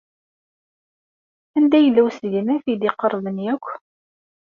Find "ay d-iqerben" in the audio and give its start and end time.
2.65-3.37